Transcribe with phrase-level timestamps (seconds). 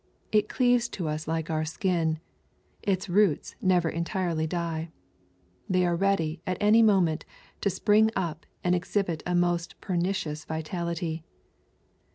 [0.31, 2.19] It cleaves to us like our skin.
[2.81, 4.89] Its roots never entirely die.
[5.69, 7.23] They are ready, at any moment,
[7.61, 11.23] to spring up, and exhibit a most pernicious vitality.